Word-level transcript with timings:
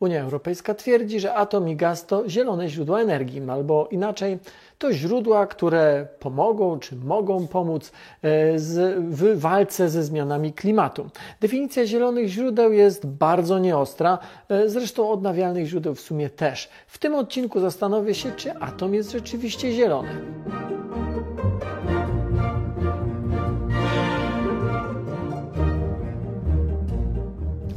Unia 0.00 0.20
Europejska 0.20 0.74
twierdzi, 0.74 1.20
że 1.20 1.34
atom 1.34 1.68
i 1.68 1.76
gaz 1.76 2.06
to 2.06 2.28
zielone 2.28 2.68
źródła 2.68 3.00
energii, 3.00 3.50
albo 3.50 3.88
inaczej, 3.90 4.38
to 4.78 4.92
źródła, 4.92 5.46
które 5.46 6.08
pomogą 6.18 6.78
czy 6.78 6.96
mogą 6.96 7.46
pomóc 7.46 7.92
e, 8.22 8.58
w 8.98 9.32
walce 9.34 9.88
ze 9.88 10.04
zmianami 10.04 10.52
klimatu. 10.52 11.10
Definicja 11.40 11.86
zielonych 11.86 12.28
źródeł 12.28 12.72
jest 12.72 13.06
bardzo 13.06 13.58
nieostra, 13.58 14.18
e, 14.48 14.68
zresztą 14.68 15.10
odnawialnych 15.10 15.66
źródeł 15.66 15.94
w 15.94 16.00
sumie 16.00 16.30
też. 16.30 16.68
W 16.86 16.98
tym 16.98 17.14
odcinku 17.14 17.60
zastanowię 17.60 18.14
się, 18.14 18.32
czy 18.32 18.54
atom 18.54 18.94
jest 18.94 19.12
rzeczywiście 19.12 19.72
zielony. 19.72 20.10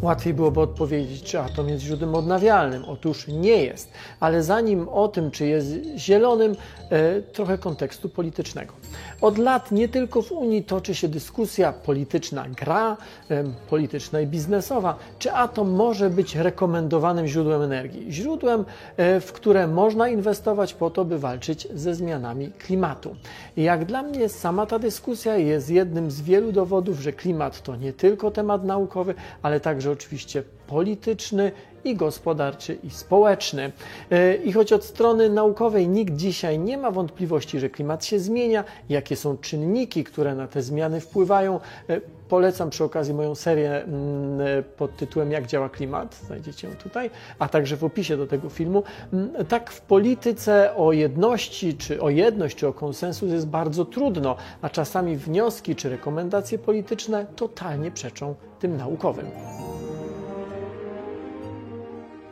Łatwiej 0.08 0.34
byłoby 0.34 0.62
odpowiedzieć, 0.62 1.24
czy 1.24 1.40
atom 1.40 1.70
jest 1.70 1.84
źródłem 1.84 2.16
odnawialnym. 2.16 2.86
Otóż 2.86 3.28
nie 3.28 3.64
jest. 3.64 3.92
Ale 4.20 4.44
zanim 4.44 4.90
o 4.90 5.08
tym, 5.08 5.32
czy 5.32 5.46
jest 5.46 5.70
zielonym, 5.98 6.56
e, 6.90 7.22
trochę 7.22 7.58
kontekstu 7.58 8.10
politycznego. 8.10 8.74
Od 9.22 9.38
lat 9.38 9.72
nie 9.72 9.90
tylko 9.90 10.22
w 10.22 10.32
Unii 10.32 10.64
toczy 10.64 10.96
się 10.96 11.08
dyskusja 11.08 11.74
polityczna 11.74 12.46
gra, 12.50 12.98
e, 13.32 13.44
polityczna 13.70 14.22
i 14.22 14.28
biznesowa, 14.28 14.96
czy 15.20 15.32
atom 15.32 15.72
może 15.72 16.10
być 16.10 16.36
rekomendowanym 16.36 17.28
źródłem 17.28 17.62
energii. 17.62 18.12
Źródłem, 18.12 18.66
e, 18.98 19.20
w 19.20 19.34
które 19.34 19.68
można 19.68 20.10
inwestować 20.10 20.74
po 20.74 20.90
to, 20.90 21.06
by 21.06 21.20
walczyć 21.20 21.68
ze 21.74 21.96
zmianami 21.96 22.52
klimatu. 22.52 23.16
I 23.58 23.64
jak 23.64 23.86
dla 23.86 24.04
mnie 24.04 24.30
sama 24.30 24.66
ta 24.66 24.80
dyskusja 24.80 25.38
jest 25.38 25.70
jednym 25.70 26.12
z 26.12 26.22
wielu 26.22 26.52
dowodów, 26.52 27.00
że 27.00 27.14
klimat 27.14 27.62
to 27.62 27.76
nie 27.76 27.94
tylko 27.94 28.32
temat 28.32 28.64
naukowy, 28.64 29.14
ale 29.42 29.60
także 29.60 29.92
oczywiście 29.98 30.44
polityczny 30.68 31.52
i 31.84 31.96
gospodarczy 31.96 32.78
i 32.84 32.90
społeczny. 32.90 33.72
E, 34.12 34.36
I 34.36 34.54
choć 34.54 34.74
od 34.74 34.84
strony 34.84 35.30
naukowej 35.30 35.88
nikt 35.88 36.16
dzisiaj 36.16 36.60
nie 36.60 36.78
ma 36.78 36.92
wątpliwości, 36.92 37.60
że 37.60 37.70
klimat 37.70 38.06
się 38.06 38.20
zmienia, 38.20 38.64
jakie 38.90 39.16
są 39.16 39.38
czynniki, 39.38 40.04
które 40.04 40.36
na 40.36 40.48
te 40.48 40.62
zmiany 40.62 41.02
wpływają, 41.02 41.60
e, 41.90 42.02
Polecam 42.30 42.70
przy 42.70 42.84
okazji 42.84 43.14
moją 43.14 43.36
serię 43.36 43.84
mm, 43.84 44.42
e, 44.42 44.64
pod 44.64 44.98
tytułem 44.98 45.32
Jak 45.32 45.48
działa 45.48 45.70
klimat, 45.70 46.16
znajdziecie 46.26 46.68
ją 46.68 46.76
tutaj, 46.76 47.10
a 47.40 47.48
także 47.48 47.78
w 47.78 47.84
opisie 47.84 48.18
do 48.18 48.28
tego 48.28 48.50
filmu. 48.50 48.84
Mm, 49.14 49.46
tak 49.46 49.72
w 49.72 49.82
polityce 49.82 50.76
o 50.76 50.92
jedności, 50.92 51.78
czy 51.78 52.02
o 52.02 52.10
jedność, 52.10 52.58
czy 52.58 52.68
o 52.68 52.74
konsensus 52.74 53.32
jest 53.32 53.48
bardzo 53.48 53.86
trudno, 53.86 54.36
a 54.62 54.70
czasami 54.70 55.18
wnioski 55.18 55.76
czy 55.76 55.90
rekomendacje 55.90 56.60
polityczne 56.60 57.26
totalnie 57.36 57.92
przeczą 57.92 58.36
tym 58.60 58.78
naukowym. 58.78 59.26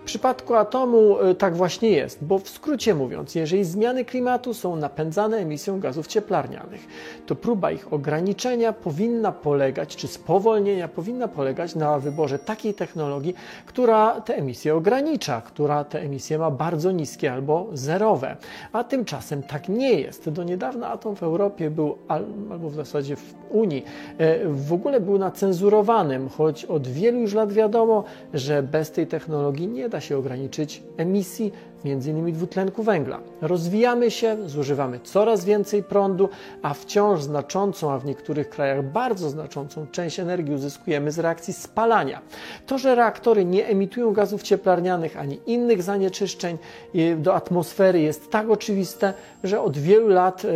W 0.06 0.08
przypadku 0.08 0.56
atomu 0.56 1.20
e, 1.20 1.36
tak 1.36 1.56
właśnie 1.56 1.89
jest, 1.89 2.23
bo 2.23 2.39
w 2.39 2.50
skrócie 2.50 2.95
mówiąc, 2.95 3.36
jeżeli 3.36 3.64
zmiany 3.64 4.06
klimatu 4.06 4.53
są 4.53 4.75
napędzane 4.75 5.38
emisją 5.38 5.80
gazów 5.80 6.08
cieplarnianych, 6.08 6.88
to 7.25 7.36
próba 7.36 7.72
ich 7.72 7.94
ograniczenia 7.94 8.73
powinna 8.73 9.31
polegać, 9.31 9.95
czy 9.95 10.08
spowolnienia 10.08 10.88
powinna 10.88 11.28
polegać 11.28 11.75
na 11.75 12.00
wyborze 12.00 12.39
takiej 12.39 12.73
technologii, 12.73 13.36
która 13.66 14.22
te 14.22 14.36
emisje 14.36 14.75
ogranicza, 14.75 15.42
która 15.42 15.84
te 15.84 16.02
emisje 16.02 16.38
ma 16.38 16.52
bardzo 16.52 16.92
niskie 16.92 17.34
albo 17.34 17.67
zerowe. 17.73 18.38
A 18.73 18.84
tymczasem 18.84 19.44
tak 19.44 19.69
nie 19.69 19.94
jest. 19.94 20.30
Do 20.30 20.44
niedawna 20.44 20.88
atom 20.90 21.16
w 21.16 21.23
Europie 21.23 21.69
był, 21.69 21.97
albo 22.08 22.69
w 22.69 22.75
zasadzie 22.75 23.16
w 23.16 23.34
Unii, 23.50 23.86
e, 24.17 24.47
w 24.47 24.73
ogóle 24.73 25.00
był 25.02 25.17
na 25.17 25.31
cenzurowanym, 25.31 26.30
choć 26.30 26.66
od 26.66 26.88
wielu 26.88 27.19
już 27.19 27.34
lat 27.34 27.53
wiadomo, 27.53 28.03
że 28.34 28.64
bez 28.64 28.92
tej 28.92 29.08
technologii 29.08 29.67
nie 29.67 29.90
da 29.90 29.95
da 29.96 30.02
się 30.02 30.18
ograniczyć 30.18 30.84
emisji 30.98 31.52
m.in. 31.86 32.34
dwutlenku 32.34 32.84
węgla. 32.84 33.20
Rozwijamy 33.42 34.12
się, 34.12 34.50
zużywamy 34.50 35.00
coraz 35.04 35.46
więcej 35.46 35.84
prądu, 35.84 36.30
a 36.62 36.74
wciąż 36.74 37.24
znaczącą, 37.24 37.92
a 37.92 38.00
w 38.00 38.06
niektórych 38.06 38.50
krajach 38.50 38.92
bardzo 38.92 39.30
znaczącą 39.30 39.88
część 39.88 40.19
energii 40.19 40.53
uzyskujemy 40.53 41.12
z 41.12 41.19
reakcji 41.19 41.53
spalania. 41.53 42.22
To, 42.66 42.78
że 42.78 42.96
reaktory 42.96 43.46
nie 43.46 43.68
emitują 43.68 44.14
gazów 44.14 44.44
cieplarnianych 44.44 45.18
ani 45.18 45.40
innych 45.46 45.84
zanieczyszczeń 45.84 46.58
y, 46.96 47.16
do 47.16 47.36
atmosfery 47.36 48.00
jest 48.00 48.31
tak 48.31 48.50
oczywiste, 48.50 49.14
że 49.44 49.62
od 49.62 49.78
wielu 49.78 50.08
lat 50.08 50.46
y, 50.46 50.50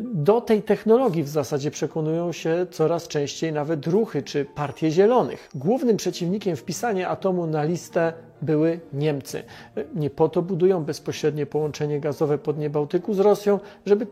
do 0.00 0.40
tej 0.40 0.62
technologii 0.62 1.22
w 1.22 1.28
zasadzie 1.28 1.70
przekonują 1.70 2.32
się 2.32 2.66
coraz 2.70 3.08
częściej 3.08 3.52
nawet 3.52 3.86
ruchy 3.86 4.22
czy 4.22 4.44
partie 4.44 4.90
zielonych. 4.90 5.48
Głównym 5.54 5.96
przeciwnikiem 5.96 6.56
wpisania 6.56 7.08
atomu 7.08 7.46
na 7.46 7.64
listę 7.64 8.12
były 8.42 8.80
Niemcy. 8.92 9.42
Nie 9.94 10.10
po 10.10 10.28
to 10.28 10.42
budują 10.42 10.84
bezpośrednie 10.84 11.46
połączenie 11.46 12.00
gazowe 12.00 12.38
pod 12.38 12.68
Bałtyku 12.68 13.14
z 13.14 13.18
Rosją, 13.18 13.60
żeby 13.86 14.06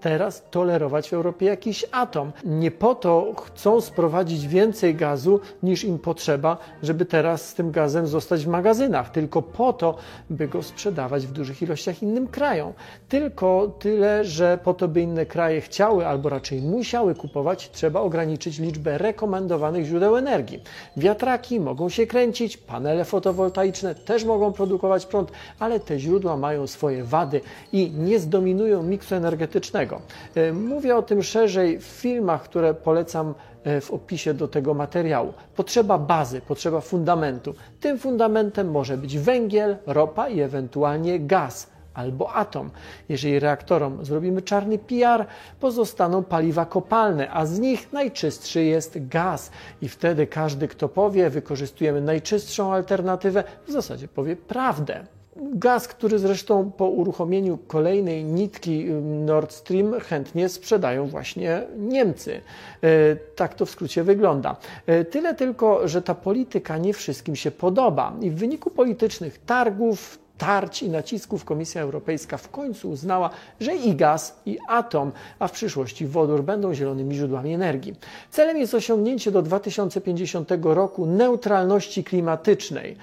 teraz 0.00 0.42
tolerować 0.50 1.08
w 1.08 1.12
Europie 1.12 1.46
jakiś 1.46 1.84
atom. 1.92 2.32
Nie 2.44 2.70
po 2.70 2.94
to 2.94 3.34
chcą 3.36 3.80
sprowadzić 3.80 4.46
więcej 4.46 4.94
gazu 4.94 5.40
niż 5.62 5.84
im 5.84 5.98
potrzeba, 5.98 6.56
żeby 6.82 7.04
teraz 7.04 7.48
z 7.48 7.54
tym 7.54 7.70
gazem 7.70 8.06
zostać 8.06 8.44
w 8.44 8.48
magazynach, 8.48 9.10
tylko 9.10 9.42
po 9.42 9.72
to, 9.72 9.96
by 10.30 10.48
go 10.48 10.62
sprzedawać 10.62 11.26
w 11.26 11.32
dużych 11.32 11.62
ilościach 11.62 12.02
innym 12.02 12.28
krajom. 12.28 12.72
Tylko 13.08 13.72
tyle, 13.78 14.24
że 14.24 14.58
po 14.64 14.74
to, 14.74 14.88
by 14.88 15.00
inne 15.00 15.26
kraje 15.26 15.60
chciały 15.60 16.06
albo 16.06 16.28
raczej 16.28 16.62
musiały 16.62 17.14
kupować, 17.14 17.70
trzeba 17.70 18.00
ograniczyć 18.00 18.58
liczbę 18.58 18.98
rekomendowanych 18.98 19.86
źródeł 19.86 20.16
energii. 20.16 20.62
Wiatraki 20.96 21.60
mogą 21.60 21.88
się 21.88 22.06
kręcić, 22.06 22.56
panele 22.56 23.04
fotowoltaiczne 23.04 23.67
też 24.04 24.24
mogą 24.24 24.52
produkować 24.52 25.06
prąd, 25.06 25.32
ale 25.58 25.80
te 25.80 25.98
źródła 25.98 26.36
mają 26.36 26.66
swoje 26.66 27.04
wady 27.04 27.40
i 27.72 27.90
nie 27.90 28.18
zdominują 28.18 28.82
miksu 28.82 29.14
energetycznego. 29.14 30.00
E, 30.34 30.52
mówię 30.52 30.96
o 30.96 31.02
tym 31.02 31.22
szerzej 31.22 31.78
w 31.78 31.84
filmach, 31.84 32.42
które 32.42 32.74
polecam 32.74 33.34
e, 33.64 33.80
w 33.80 33.90
opisie 33.90 34.34
do 34.34 34.48
tego 34.48 34.74
materiału. 34.74 35.32
Potrzeba 35.56 35.98
bazy, 35.98 36.40
potrzeba 36.40 36.80
fundamentu. 36.80 37.54
Tym 37.80 37.98
fundamentem 37.98 38.70
może 38.70 38.96
być 38.96 39.18
węgiel, 39.18 39.76
ropa 39.86 40.28
i 40.28 40.40
ewentualnie 40.40 41.20
gaz 41.20 41.77
albo 41.98 42.32
atom. 42.32 42.70
Jeżeli 43.08 43.38
reaktorom 43.38 44.04
zrobimy 44.04 44.42
czarny 44.42 44.78
PR, 44.78 45.26
pozostaną 45.60 46.24
paliwa 46.24 46.66
kopalne, 46.66 47.30
a 47.30 47.46
z 47.46 47.58
nich 47.58 47.92
najczystszy 47.92 48.64
jest 48.64 49.08
gaz. 49.08 49.50
I 49.82 49.88
wtedy 49.88 50.26
każdy, 50.26 50.68
kto 50.68 50.88
powie, 50.88 51.30
wykorzystujemy 51.30 52.00
najczystszą 52.00 52.72
alternatywę, 52.72 53.44
w 53.66 53.72
zasadzie 53.72 54.08
powie 54.08 54.36
prawdę. 54.36 55.04
Gaz, 55.40 55.88
który 55.88 56.18
zresztą 56.18 56.70
po 56.70 56.88
uruchomieniu 56.88 57.58
kolejnej 57.66 58.24
nitki 58.24 58.84
Nord 59.24 59.52
Stream 59.52 60.00
chętnie 60.00 60.48
sprzedają 60.48 61.06
właśnie 61.06 61.62
Niemcy. 61.76 62.40
E, 62.82 63.16
tak 63.16 63.54
to 63.54 63.66
w 63.66 63.70
skrócie 63.70 64.04
wygląda. 64.04 64.56
E, 64.86 65.04
tyle 65.04 65.34
tylko, 65.34 65.88
że 65.88 66.02
ta 66.02 66.14
polityka 66.14 66.78
nie 66.78 66.94
wszystkim 66.94 67.36
się 67.36 67.50
podoba 67.50 68.12
i 68.20 68.30
w 68.30 68.34
wyniku 68.34 68.70
politycznych 68.70 69.38
targów, 69.38 70.18
tarć 70.38 70.82
i 70.82 70.90
nacisków 70.90 71.44
Komisja 71.44 71.82
Europejska 71.82 72.36
w 72.36 72.50
końcu 72.50 72.90
uznała, 72.90 73.30
że 73.60 73.76
i 73.76 73.94
gaz, 73.94 74.40
i 74.46 74.58
atom, 74.68 75.12
a 75.38 75.48
w 75.48 75.52
przyszłości 75.52 76.06
wodór 76.06 76.42
będą 76.42 76.74
zielonymi 76.74 77.14
źródłami 77.14 77.54
energii. 77.54 77.94
Celem 78.30 78.56
jest 78.56 78.74
osiągnięcie 78.74 79.30
do 79.30 79.42
2050 79.42 80.50
roku 80.62 81.06
neutralności 81.06 82.04
klimatycznej. 82.04 82.96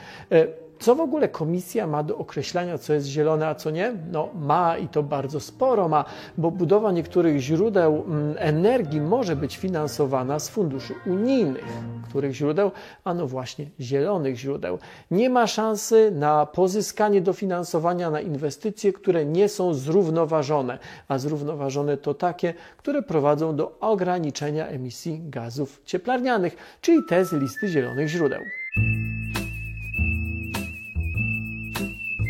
Co 0.85 0.95
w 0.95 1.01
ogóle 1.01 1.27
komisja 1.27 1.87
ma 1.87 2.03
do 2.03 2.17
określania, 2.17 2.77
co 2.77 2.93
jest 2.93 3.07
zielone, 3.07 3.47
a 3.47 3.55
co 3.55 3.69
nie? 3.69 3.93
No 4.11 4.29
ma 4.35 4.77
i 4.77 4.87
to 4.87 5.03
bardzo 5.03 5.39
sporo 5.39 5.87
ma, 5.87 6.05
bo 6.37 6.51
budowa 6.51 6.91
niektórych 6.91 7.39
źródeł 7.39 8.03
mm, 8.07 8.35
energii 8.37 9.01
może 9.01 9.35
być 9.35 9.57
finansowana 9.57 10.39
z 10.39 10.49
funduszy 10.49 10.93
unijnych. 11.05 11.65
Których 12.09 12.33
źródeł? 12.33 12.71
Ano 13.03 13.27
właśnie 13.27 13.65
zielonych 13.79 14.37
źródeł. 14.37 14.79
Nie 15.11 15.29
ma 15.29 15.47
szansy 15.47 16.11
na 16.11 16.45
pozyskanie 16.45 17.21
dofinansowania 17.21 18.11
na 18.11 18.21
inwestycje, 18.21 18.93
które 18.93 19.25
nie 19.25 19.49
są 19.49 19.73
zrównoważone, 19.73 20.79
a 21.07 21.17
zrównoważone 21.17 21.97
to 21.97 22.13
takie, 22.13 22.53
które 22.77 23.01
prowadzą 23.01 23.55
do 23.55 23.79
ograniczenia 23.79 24.67
emisji 24.67 25.21
gazów 25.23 25.81
cieplarnianych, 25.85 26.55
czyli 26.81 26.97
te 27.09 27.25
z 27.25 27.33
listy 27.33 27.67
zielonych 27.67 28.07
źródeł. 28.07 28.41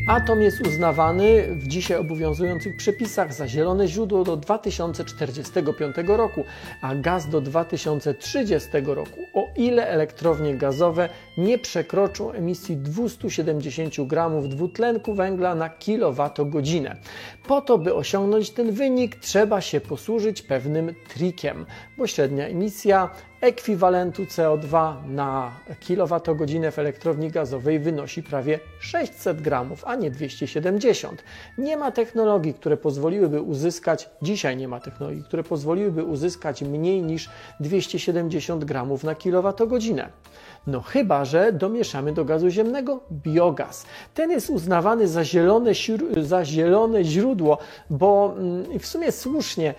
Atom 0.08 0.42
jest 0.42 0.68
uznawany 0.68 1.48
w 1.56 1.68
dzisiaj 1.68 1.98
obowiązujących 1.98 2.76
przepisach 2.76 3.34
za 3.34 3.48
zielone 3.48 3.88
źródło 3.88 4.24
do 4.24 4.38
2045 4.38 5.96
roku, 6.08 6.44
a 6.82 6.96
gaz 6.96 7.30
do 7.30 7.42
2030 7.42 8.70
roku, 8.86 9.20
o 9.34 9.48
ile 9.56 9.88
elektrownie 9.88 10.56
gazowe 10.56 11.10
nie 11.38 11.58
przekroczą 11.60 12.32
emisji 12.32 12.78
270 12.78 14.08
gramów 14.08 14.50
dwutlenku 14.50 15.14
węgla 15.14 15.56
na 15.56 15.70
kilowatogodzinę. 15.70 16.96
Po 17.48 17.62
to, 17.62 17.78
by 17.78 17.94
osiągnąć 17.96 18.50
ten 18.50 18.72
wynik, 18.72 19.16
trzeba 19.16 19.62
się 19.62 19.82
posłużyć 19.82 20.42
pewnym 20.42 20.96
trikiem, 21.08 21.66
bo 21.98 22.08
średnia 22.08 22.48
emisja 22.48 23.10
ekwiwalentu 23.46 24.24
CO2 24.24 24.94
na 25.08 25.52
kilowatogodzinę 25.80 26.72
w 26.72 26.80
elektrowni 26.80 27.32
gazowej 27.32 27.80
wynosi 27.80 28.24
prawie 28.24 28.60
600 28.80 29.42
gramów, 29.42 29.84
a 29.86 29.96
nie 29.96 30.12
270. 30.12 31.24
Nie 31.58 31.78
ma 31.78 31.92
technologii, 31.92 32.54
które 32.54 32.78
pozwoliłyby 32.78 33.42
uzyskać, 33.42 34.10
dzisiaj 34.22 34.58
nie 34.58 34.68
ma 34.68 34.80
technologii, 34.80 35.24
które 35.24 35.44
pozwoliłyby 35.44 36.04
uzyskać 36.04 36.62
mniej 36.62 37.02
niż 37.02 37.30
270 37.60 38.66
gramów 38.66 39.04
na 39.04 39.16
kilowatogodzinę. 39.16 40.10
No 40.68 40.82
chyba, 40.82 41.26
że 41.26 41.52
domieszamy 41.52 42.14
do 42.14 42.26
gazu 42.26 42.50
ziemnego 42.50 43.00
biogaz. 43.12 43.86
Ten 44.14 44.32
jest 44.32 44.50
uznawany 44.50 45.08
za 45.08 45.24
zielone, 45.24 45.72
za 46.18 46.46
zielone 46.46 47.04
źródło, 47.04 47.58
bo 47.90 48.34
mm, 48.38 48.80
w 48.80 48.86
sumie 48.86 49.12
słusznie 49.12 49.74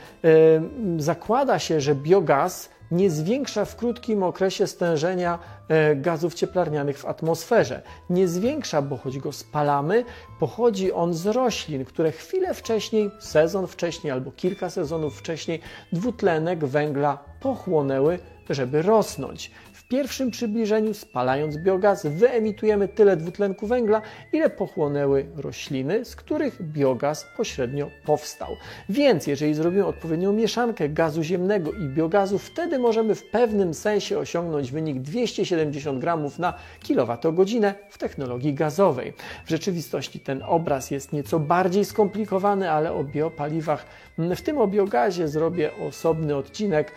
zakłada 0.99 1.59
się, 1.59 1.81
że 1.81 1.95
biogaz 1.95 2.76
nie 2.91 3.11
zwiększa 3.11 3.65
w 3.65 3.77
krótkim 3.77 4.23
okresie 4.23 4.67
stężenia 4.67 5.39
e, 5.69 5.97
gazów 5.97 6.35
cieplarnianych 6.35 6.99
w 6.99 7.05
atmosferze. 7.05 7.83
Nie 8.11 8.29
zwiększa, 8.29 8.83
bo 8.83 8.97
choć 8.97 9.19
go 9.19 9.33
spalamy, 9.33 10.05
pochodzi 10.41 10.93
on 10.93 11.15
z 11.15 11.27
roślin, 11.27 11.85
które 11.85 12.13
chwilę 12.13 12.55
wcześniej, 12.55 13.11
sezon 13.21 13.67
wcześniej 13.67 14.11
albo 14.11 14.31
kilka 14.31 14.71
sezonów 14.71 15.19
wcześniej 15.19 15.61
dwutlenek 15.93 16.65
węgla 16.65 17.19
pochłonęły, 17.41 18.19
żeby 18.51 18.83
rosnąć 18.83 19.51
pierwszym 19.89 20.31
przybliżeniu, 20.31 20.95
spalając 20.95 21.57
biogaz, 21.57 22.07
wyemitujemy 22.07 22.89
tyle 22.89 23.17
dwutlenku 23.17 23.67
węgla, 23.67 24.03
ile 24.33 24.51
pochłonęły 24.51 25.27
rośliny, 25.37 26.05
z 26.05 26.17
których 26.17 26.63
biogaz 26.63 27.27
pośrednio 27.37 27.91
powstał. 28.05 28.57
Więc 28.89 29.27
jeżeli 29.27 29.55
zrobimy 29.55 29.87
odpowiednią 29.87 30.33
mieszankę 30.33 30.89
gazu 30.89 31.23
ziemnego 31.23 31.73
i 31.73 31.89
biogazu, 31.89 32.39
wtedy 32.39 32.79
możemy 32.79 33.15
w 33.15 33.31
pewnym 33.31 33.75
sensie 33.75 34.19
osiągnąć 34.19 34.73
wynik 34.73 35.01
270 35.01 36.01
gramów 36.01 36.39
na 36.39 36.55
kilowatogodzinę 36.83 37.75
w 37.91 37.99
technologii 37.99 38.55
gazowej. 38.55 39.13
W 39.45 39.51
rzeczywistości 39.51 40.21
ten 40.21 40.43
obraz 40.47 40.91
jest 40.91 41.13
nieco 41.13 41.39
bardziej 41.39 41.85
skomplikowany, 41.85 42.71
ale 42.71 42.93
o 42.93 43.05
biopaliwach, 43.05 43.87
w 44.19 44.43
tym 44.43 44.59
o 44.59 44.67
biogazie 44.67 45.29
zrobię 45.29 45.71
osobny 45.89 46.37
odcinek. 46.37 46.93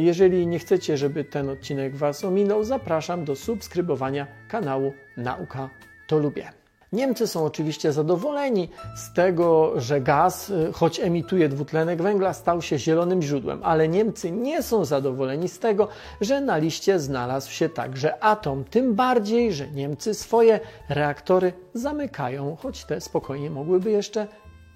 Jeżeli 0.00 0.46
nie 0.46 0.58
chcecie, 0.58 0.96
żeby 0.96 1.24
ten 1.24 1.48
odcinek 1.48 1.96
Was 1.96 2.24
ominął, 2.32 2.64
zapraszam 2.64 3.24
do 3.24 3.36
subskrybowania 3.36 4.26
kanału 4.48 4.92
Nauka 5.16 5.70
to 6.06 6.18
Lubię. 6.18 6.52
Niemcy 6.92 7.26
są 7.26 7.44
oczywiście 7.44 7.92
zadowoleni 7.92 8.68
z 8.96 9.12
tego, 9.12 9.80
że 9.80 10.00
gaz, 10.00 10.50
y, 10.50 10.72
choć 10.72 11.00
emituje 11.00 11.48
dwutlenek 11.48 12.02
węgla, 12.02 12.32
stał 12.32 12.62
się 12.62 12.78
zielonym 12.78 13.22
źródłem, 13.22 13.60
ale 13.62 13.88
Niemcy 13.88 14.30
nie 14.30 14.62
są 14.62 14.84
zadowoleni 14.84 15.48
z 15.48 15.58
tego, 15.58 15.88
że 16.20 16.40
na 16.40 16.56
liście 16.56 16.98
znalazł 16.98 17.50
się 17.50 17.68
także 17.68 18.24
atom. 18.24 18.64
Tym 18.64 18.94
bardziej, 18.94 19.52
że 19.52 19.70
Niemcy 19.70 20.14
swoje 20.14 20.60
reaktory 20.88 21.52
zamykają, 21.74 22.56
choć 22.56 22.84
te 22.84 23.00
spokojnie 23.00 23.50
mogłyby 23.50 23.90
jeszcze 23.90 24.26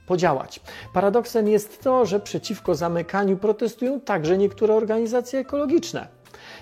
podziałać. 0.07 0.61
Paradoksem 0.93 1.49
jest 1.49 1.83
to, 1.83 2.07
że 2.07 2.21
przeciwko 2.21 2.75
zamykaniu 2.75 3.37
protestują 3.37 4.01
także 4.01 4.39
niektóre 4.39 4.75
organizacje 4.75 5.39
ekologiczne. 5.41 6.16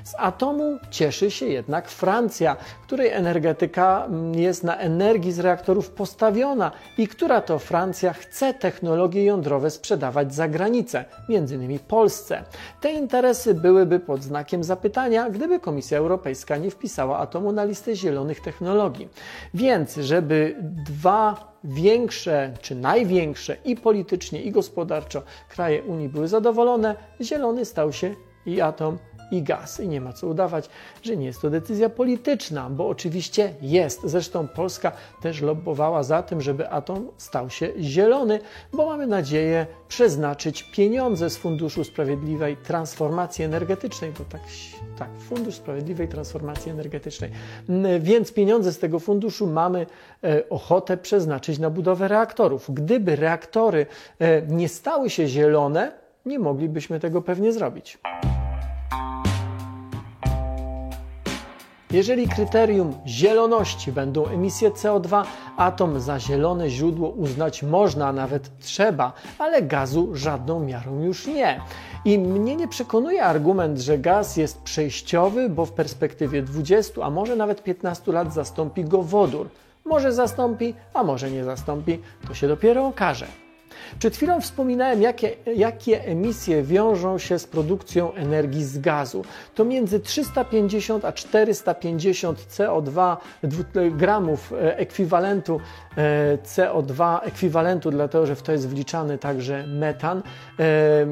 Z 0.05 0.15
atomu 0.19 0.79
cieszy 0.91 1.31
się 1.31 1.47
jednak 1.47 1.89
Francja, 1.89 2.57
której 2.83 3.09
energetyka 3.11 4.05
mm, 4.05 4.35
jest 4.35 4.65
na 4.65 4.77
energii 4.77 5.33
z 5.33 5.39
reaktorów 5.39 5.91
postawiona 5.91 6.73
i 6.99 7.09
która 7.09 7.41
to 7.41 7.59
Francja 7.59 8.13
chce 8.13 8.55
technologie 8.55 9.25
jądrowe 9.25 9.71
sprzedawać 9.71 10.35
za 10.35 10.49
granicę, 10.49 11.05
m.in. 11.29 11.79
Polsce. 11.79 12.45
Te 12.81 12.93
interesy 12.93 13.55
byłyby 13.55 14.01
pod 14.01 14.23
znakiem 14.23 14.65
zapytania, 14.65 15.31
gdyby 15.31 15.61
Komisja 15.61 15.99
Europejska 15.99 16.57
nie 16.57 16.71
wpisała 16.71 17.19
atomu 17.19 17.53
na 17.53 17.65
listę 17.65 17.97
zielonych 17.97 18.41
technologii. 18.41 19.09
Więc, 19.55 19.97
żeby 19.97 20.57
dwa 20.87 21.55
większe 21.65 22.53
czy 22.61 22.75
największe 22.75 23.57
i 23.65 23.77
politycznie, 23.77 24.43
i 24.43 24.51
gospodarczo 24.51 25.23
kraje 25.49 25.83
Unii 25.83 26.09
były 26.09 26.29
zadowolone, 26.29 26.97
zielony 27.21 27.65
stał 27.65 27.93
się 27.93 28.15
i 28.47 28.61
atom 28.61 28.99
i 29.37 29.43
gaz. 29.43 29.81
I 29.81 29.89
nie 29.89 30.01
ma 30.01 30.13
co 30.13 30.27
udawać, 30.27 30.69
że 31.03 31.17
nie 31.17 31.27
jest 31.27 31.43
to 31.43 31.51
decyzja 31.51 31.89
polityczna, 31.89 32.71
bo 32.71 32.89
oczywiście 32.89 33.55
jest. 33.63 34.01
Zresztą 34.05 34.49
Polska 34.49 34.93
też 35.23 35.41
lobbowała 35.41 36.03
za 36.03 36.23
tym, 36.23 36.41
żeby 36.41 36.71
atom 36.71 37.09
stał 37.17 37.51
się 37.51 37.73
zielony, 37.81 38.41
bo 38.73 38.87
mamy 38.87 39.07
nadzieję 39.07 39.67
przeznaczyć 39.89 40.63
pieniądze 40.63 41.31
z 41.31 41.37
Funduszu 41.37 41.85
Sprawiedliwej 41.85 42.57
Transformacji 42.57 43.45
Energetycznej, 43.45 44.13
bo 44.19 44.25
tak, 44.25 44.41
tak 44.99 45.09
Fundusz 45.19 45.55
Sprawiedliwej 45.55 46.09
Transformacji 46.09 46.71
Energetycznej. 46.71 47.31
Więc 48.01 48.33
pieniądze 48.33 48.73
z 48.73 48.79
tego 48.79 48.99
funduszu 49.01 49.47
mamy 49.47 49.87
e, 50.25 50.49
ochotę 50.49 50.97
przeznaczyć 50.97 51.59
na 51.59 51.71
budowę 51.71 52.09
reaktorów. 52.09 52.75
Gdyby 52.75 53.17
reaktory 53.17 53.87
e, 54.19 54.43
nie 54.43 54.69
stały 54.69 55.11
się 55.11 55.29
zielone, 55.29 55.93
nie 56.27 56.39
moglibyśmy 56.39 57.01
tego 57.01 57.23
pewnie 57.23 57.53
zrobić. 57.53 57.99
Jeżeli 61.95 62.29
kryterium 62.29 62.95
zieloności 63.07 63.93
będą 63.93 64.27
emisje 64.27 64.71
CO2, 64.71 65.25
atom 65.57 66.01
za 66.01 66.21
zielone 66.21 66.71
źródło 66.71 67.09
uznać 67.09 67.63
można, 67.63 68.13
nawet 68.13 68.59
trzeba, 68.59 69.13
ale 69.39 69.63
gazu 69.63 70.09
żadną 70.13 70.61
miarą 70.61 71.03
już 71.03 71.27
nie. 71.27 71.61
I 72.05 72.19
mnie 72.19 72.57
nie 72.57 72.69
przekonuje 72.69 73.25
argument, 73.25 73.79
że 73.79 73.99
gaz 73.99 74.37
jest 74.37 74.63
przejściowy, 74.63 75.49
bo 75.49 75.67
w 75.67 75.73
perspektywie 75.73 76.43
20, 76.43 77.03
a 77.03 77.11
może 77.11 77.37
nawet 77.37 77.63
15 77.63 78.13
lat 78.13 78.35
zastąpi 78.35 78.85
go 78.85 79.03
wodór. 79.03 79.49
Może 79.85 80.13
zastąpi, 80.13 80.75
a 80.95 81.03
może 81.03 81.31
nie 81.31 81.45
zastąpi, 81.45 81.99
to 82.29 82.35
się 82.35 82.49
dopiero 82.49 82.87
okaże. 82.87 83.44
Przed 83.99 84.17
chwilą 84.17 84.41
wspominałem, 84.41 85.03
jakie, 85.03 85.31
jakie 85.57 86.05
emisje 86.05 86.63
wiążą 86.63 87.19
się 87.19 87.39
z 87.39 87.47
produkcją 87.47 88.13
energii 88.13 88.65
z 88.65 88.79
gazu. 88.79 89.25
To 89.55 89.65
między 89.65 90.01
350 90.01 91.05
a 91.05 91.13
450 91.13 92.39
CO2 92.39 93.17
gramów 93.91 94.53
e, 94.53 94.79
ekwiwalentu 94.79 95.61
e, 95.97 96.39
CO2, 96.39 97.19
ekwiwalentu, 97.23 97.91
dlatego 97.91 98.27
że 98.27 98.37
w 98.37 98.43
to 98.43 98.53
jest 98.53 98.69
wliczany 98.69 99.19
także 99.19 99.67
metan, 99.67 100.23
e, 100.59 101.07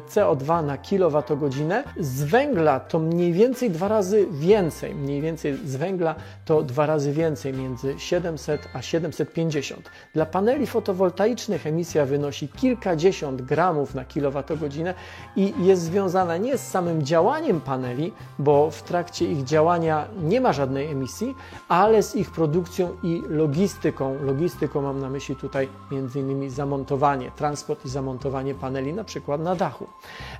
CO2 0.00 0.64
na 0.64 0.78
kilowatogodzinę. 0.78 1.84
Z 2.00 2.22
węgla 2.22 2.80
to 2.80 2.98
mniej 2.98 3.32
więcej 3.32 3.70
dwa 3.70 3.88
razy 3.88 4.26
więcej, 4.30 4.94
mniej 4.94 5.20
więcej 5.20 5.56
z 5.64 5.76
węgla 5.76 6.14
to 6.44 6.62
dwa 6.62 6.86
razy 6.86 7.12
więcej, 7.12 7.52
między 7.52 7.94
700 7.98 8.68
a 8.74 8.82
750. 8.82 9.90
Dla 10.14 10.26
paneli 10.26 10.66
fotowoltaicznych 10.66 11.66
emisja 11.66 12.01
wynosi 12.06 12.48
kilkadziesiąt 12.48 13.42
gramów 13.42 13.94
na 13.94 14.04
kilowatogodzinę 14.04 14.94
i 15.36 15.54
jest 15.60 15.82
związana 15.82 16.36
nie 16.36 16.58
z 16.58 16.68
samym 16.68 17.02
działaniem 17.02 17.60
paneli, 17.60 18.12
bo 18.38 18.70
w 18.70 18.82
trakcie 18.82 19.26
ich 19.26 19.44
działania 19.44 20.06
nie 20.22 20.40
ma 20.40 20.52
żadnej 20.52 20.90
emisji, 20.90 21.34
ale 21.68 22.02
z 22.02 22.16
ich 22.16 22.30
produkcją 22.30 22.96
i 23.02 23.22
logistyką. 23.28 24.16
Logistyką 24.22 24.82
mam 24.82 25.00
na 25.00 25.10
myśli 25.10 25.36
tutaj 25.36 25.68
m.in. 25.92 26.50
zamontowanie, 26.50 27.30
transport 27.36 27.84
i 27.84 27.88
zamontowanie 27.88 28.54
paneli 28.54 28.92
na 28.92 29.04
przykład 29.04 29.40
na 29.40 29.54
dachu. 29.54 29.86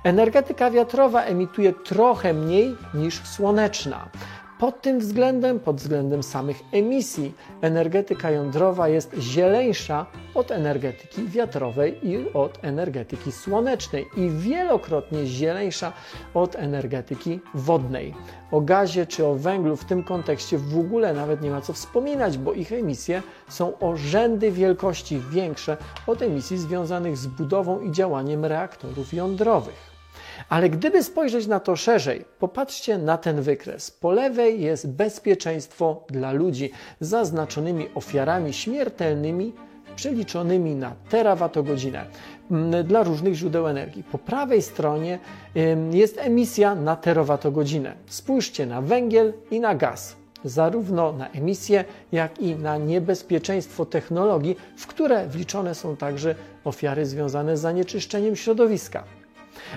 Energetyka 0.03 0.71
wiatrowa 0.71 1.23
emituje 1.23 1.73
trochę 1.73 2.33
mniej 2.33 2.75
niż 2.93 3.27
słoneczna. 3.27 4.09
Pod 4.63 4.81
tym 4.81 4.99
względem, 4.99 5.59
pod 5.59 5.75
względem 5.75 6.23
samych 6.23 6.61
emisji, 6.71 7.33
energetyka 7.61 8.31
jądrowa 8.31 8.87
jest 8.87 9.15
zieleńsza 9.19 10.05
od 10.35 10.51
energetyki 10.51 11.27
wiatrowej 11.27 12.07
i 12.07 12.33
od 12.33 12.59
energetyki 12.61 13.31
słonecznej 13.31 14.05
i 14.17 14.29
wielokrotnie 14.29 15.25
zieleńsza 15.25 15.93
od 16.33 16.55
energetyki 16.55 17.39
wodnej. 17.53 18.13
O 18.51 18.61
gazie 18.61 19.05
czy 19.05 19.25
o 19.25 19.35
węglu 19.35 19.75
w 19.75 19.85
tym 19.85 20.03
kontekście 20.03 20.57
w 20.57 20.79
ogóle 20.79 21.13
nawet 21.13 21.41
nie 21.41 21.51
ma 21.51 21.61
co 21.61 21.73
wspominać, 21.73 22.37
bo 22.37 22.53
ich 22.53 22.71
emisje 22.71 23.21
są 23.49 23.79
o 23.79 23.97
rzędy 23.97 24.51
wielkości 24.51 25.21
większe 25.31 25.77
od 26.07 26.21
emisji 26.21 26.57
związanych 26.57 27.17
z 27.17 27.27
budową 27.27 27.79
i 27.79 27.91
działaniem 27.91 28.45
reaktorów 28.45 29.13
jądrowych. 29.13 29.92
Ale 30.49 30.69
gdyby 30.69 31.03
spojrzeć 31.03 31.47
na 31.47 31.59
to 31.59 31.75
szerzej, 31.75 32.25
popatrzcie 32.39 32.97
na 32.97 33.17
ten 33.17 33.41
wykres. 33.41 33.91
Po 33.91 34.11
lewej 34.11 34.61
jest 34.61 34.89
bezpieczeństwo 34.89 36.03
dla 36.09 36.31
ludzi 36.31 36.71
zaznaczonymi 36.99 37.87
ofiarami 37.95 38.53
śmiertelnymi 38.53 39.53
przeliczonymi 39.95 40.75
na 40.75 40.95
terawatogodzinę 41.09 42.05
mm, 42.51 42.87
dla 42.87 43.03
różnych 43.03 43.33
źródeł 43.33 43.67
energii. 43.67 44.03
Po 44.03 44.17
prawej 44.17 44.61
stronie 44.61 45.19
jest 45.91 46.17
emisja 46.17 46.75
na 46.75 46.95
terawatogodzinę. 46.95 47.93
Spójrzcie 48.07 48.65
na 48.65 48.81
węgiel 48.81 49.33
i 49.51 49.59
na 49.59 49.75
gaz 49.75 50.15
zarówno 50.45 51.13
na 51.13 51.29
emisję, 51.29 51.85
jak 52.11 52.39
i 52.39 52.55
na 52.55 52.77
niebezpieczeństwo 52.77 53.85
technologii, 53.85 54.55
w 54.77 54.87
które 54.87 55.27
wliczone 55.27 55.75
są 55.75 55.97
także 55.97 56.35
ofiary 56.63 57.05
związane 57.05 57.57
z 57.57 57.61
zanieczyszczeniem 57.61 58.35
środowiska. 58.35 59.03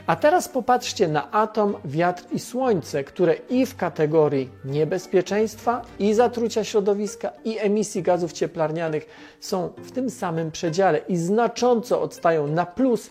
A 0.07 0.17
teraz 0.17 0.49
popatrzcie 0.49 1.09
na 1.09 1.31
atom, 1.31 1.75
wiatr 1.85 2.25
i 2.33 2.39
słońce, 2.39 3.05
które 3.05 3.35
i 3.35 3.67
w 3.67 3.77
kategorii 3.77 4.51
niebezpieczeństwa, 4.65 5.83
i 5.99 6.15
zatrucia 6.15 6.65
środowiska, 6.65 7.33
i 7.45 7.59
emisji 7.59 8.03
gazów 8.03 8.33
cieplarnianych 8.33 9.07
są 9.41 9.73
w 9.77 9.93
tym 9.93 10.11
samym 10.11 10.51
przedziale 10.51 10.99
i 10.99 11.17
znacząco 11.17 12.03
odstają 12.03 12.47
na 12.47 12.67
plus 12.67 13.11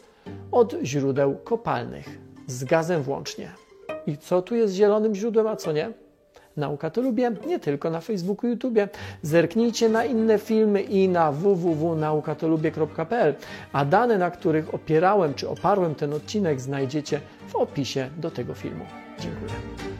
od 0.51 0.75
źródeł 0.83 1.35
kopalnych, 1.35 2.19
z 2.47 2.63
gazem 2.63 3.03
włącznie. 3.03 3.49
I 4.07 4.17
co 4.17 4.41
tu 4.41 4.55
jest 4.55 4.73
zielonym 4.73 5.15
źródłem, 5.15 5.47
a 5.47 5.55
co 5.55 5.71
nie? 5.71 6.04
Nauka 6.57 6.89
to 6.89 7.01
lubię, 7.01 7.31
nie 7.47 7.59
tylko 7.59 7.89
na 7.89 8.01
Facebooku 8.01 8.47
YouTube. 8.47 8.79
Zerknijcie 9.21 9.89
na 9.89 10.05
inne 10.05 10.39
filmy 10.39 10.81
i 10.81 11.09
na 11.09 11.31
www.naukatolubię.pl, 11.31 13.35
a 13.73 13.85
dane, 13.85 14.17
na 14.17 14.31
których 14.31 14.73
opierałem 14.73 15.33
czy 15.33 15.49
oparłem 15.49 15.95
ten 15.95 16.13
odcinek, 16.13 16.61
znajdziecie 16.61 17.21
w 17.47 17.55
opisie 17.55 18.09
do 18.17 18.31
tego 18.31 18.53
filmu. 18.53 18.85
Dziękuję. 19.19 19.94